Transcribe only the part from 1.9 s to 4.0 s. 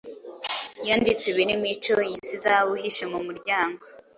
yise ‘Izahabu ihishe mu muryango’